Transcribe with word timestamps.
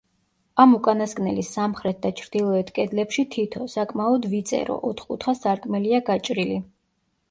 ამ 0.63 0.71
უკანასკნელის 0.77 1.51
სამხრეთ 1.57 2.01
და 2.07 2.13
ჩრდილოეთ 2.23 2.73
კედლებში 2.79 3.29
თითო, 3.37 3.63
საკმაოდ 3.77 4.29
ვიწერო, 4.35 4.83
ოთკუთხა 4.93 5.41
სარკმელია 5.45 6.07
გაჭრილი. 6.13 6.63